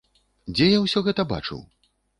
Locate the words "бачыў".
1.37-1.65